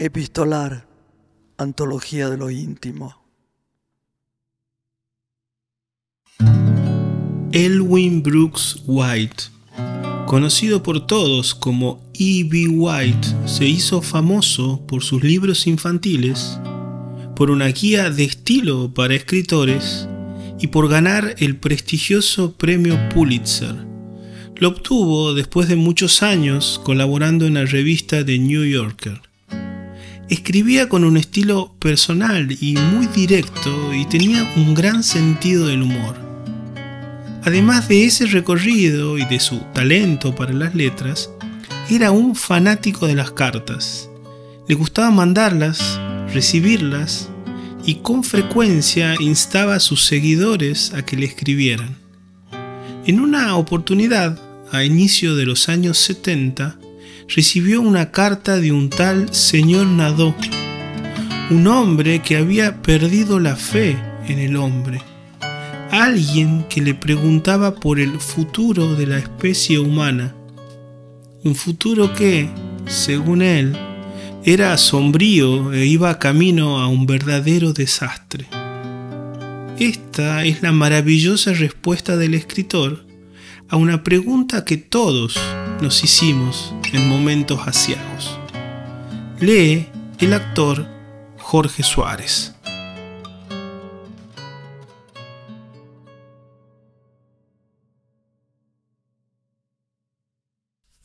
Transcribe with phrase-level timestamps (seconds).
[0.00, 0.86] Epistolar,
[1.56, 3.16] Antología de lo íntimo.
[7.50, 9.44] Elwin Brooks White,
[10.26, 12.68] conocido por todos como E.B.
[12.68, 16.60] White, se hizo famoso por sus libros infantiles,
[17.34, 20.08] por una guía de estilo para escritores
[20.60, 23.74] y por ganar el prestigioso premio Pulitzer.
[24.54, 29.27] Lo obtuvo después de muchos años colaborando en la revista The New Yorker.
[30.28, 36.16] Escribía con un estilo personal y muy directo y tenía un gran sentido del humor.
[37.44, 41.30] Además de ese recorrido y de su talento para las letras,
[41.88, 44.10] era un fanático de las cartas.
[44.68, 45.98] Le gustaba mandarlas,
[46.34, 47.30] recibirlas
[47.86, 51.96] y con frecuencia instaba a sus seguidores a que le escribieran.
[53.06, 54.38] En una oportunidad,
[54.72, 56.78] a inicio de los años 70,
[57.28, 60.34] recibió una carta de un tal señor Nadó,
[61.50, 65.02] un hombre que había perdido la fe en el hombre,
[65.90, 70.34] alguien que le preguntaba por el futuro de la especie humana,
[71.44, 72.48] un futuro que,
[72.86, 73.76] según él,
[74.44, 78.46] era sombrío e iba camino a un verdadero desastre.
[79.78, 83.04] Esta es la maravillosa respuesta del escritor
[83.68, 85.38] a una pregunta que todos
[85.80, 88.38] nos hicimos en momentos asiagos.
[89.40, 89.88] Lee
[90.18, 90.86] el actor
[91.38, 92.54] Jorge Suárez.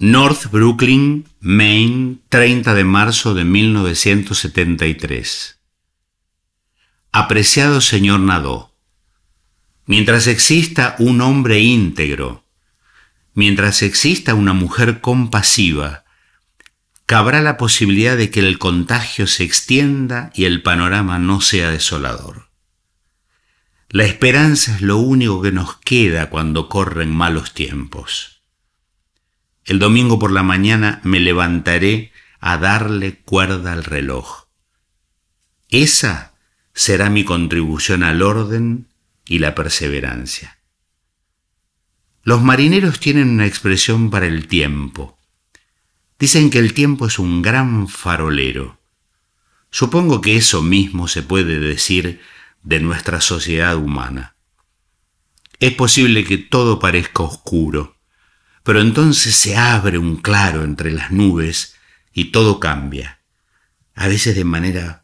[0.00, 5.58] North Brooklyn, Maine, 30 de marzo de 1973.
[7.10, 8.72] Apreciado señor Nadó,
[9.86, 12.44] mientras exista un hombre íntegro,
[13.38, 16.02] mientras exista una mujer compasiva,
[17.06, 22.48] cabrá la posibilidad de que el contagio se extienda y el panorama no sea desolador.
[23.90, 28.42] La esperanza es lo único que nos queda cuando corren malos tiempos.
[29.64, 32.10] El domingo por la mañana me levantaré
[32.40, 34.48] a darle cuerda al reloj.
[35.68, 36.34] Esa
[36.74, 38.88] será mi contribución al orden
[39.24, 40.57] y la perseverancia.
[42.28, 45.18] Los marineros tienen una expresión para el tiempo.
[46.18, 48.78] Dicen que el tiempo es un gran farolero.
[49.70, 52.20] Supongo que eso mismo se puede decir
[52.62, 54.36] de nuestra sociedad humana.
[55.58, 57.96] Es posible que todo parezca oscuro,
[58.62, 61.76] pero entonces se abre un claro entre las nubes
[62.12, 63.20] y todo cambia,
[63.94, 65.02] a veces de manera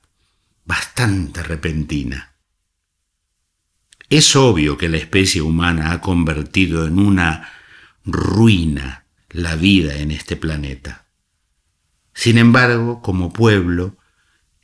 [0.66, 2.33] bastante repentina.
[4.08, 7.50] Es obvio que la especie humana ha convertido en una
[8.04, 11.06] ruina la vida en este planeta.
[12.12, 13.96] Sin embargo, como pueblo,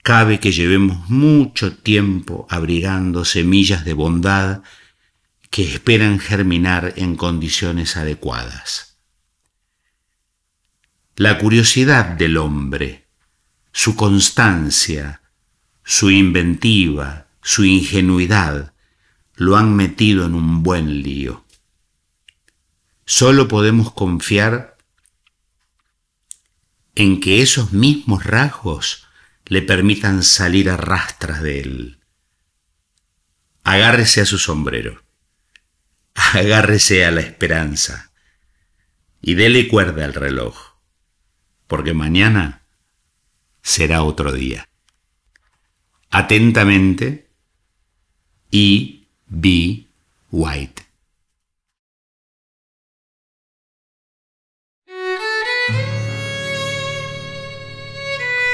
[0.02, 4.62] cabe que llevemos mucho tiempo abrigando semillas de bondad
[5.50, 8.98] que esperan germinar en condiciones adecuadas.
[11.16, 13.08] La curiosidad del hombre,
[13.72, 15.22] su constancia,
[15.84, 18.69] su inventiva, su ingenuidad,
[19.40, 21.46] lo han metido en un buen lío.
[23.06, 24.76] Solo podemos confiar
[26.94, 29.08] en que esos mismos rasgos
[29.46, 32.00] le permitan salir a rastras de él.
[33.64, 35.02] Agárrese a su sombrero,
[36.12, 38.12] agárrese a la esperanza
[39.22, 40.74] y dele cuerda al reloj,
[41.66, 42.66] porque mañana
[43.62, 44.68] será otro día.
[46.10, 47.30] Atentamente
[48.50, 48.99] y
[49.32, 49.86] B.
[50.32, 50.82] White.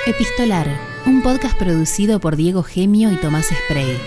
[0.06, 0.68] Epistolar,
[1.06, 3.98] un podcast producido por Diego Gemio y Tomás Spray.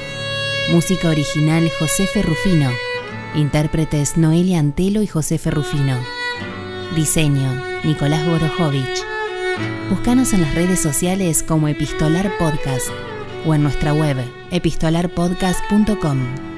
[0.72, 2.70] Música original José Ferrufino.
[3.34, 5.98] Intérpretes Noelia Antelo y José Ferrufino.
[6.96, 7.52] Diseño
[7.84, 9.04] Nicolás Borojovich.
[9.90, 12.90] Búscanos en las redes sociales como Epistolar Podcast
[13.48, 14.18] o en nuestra web
[14.52, 16.49] epistolarpodcast.com.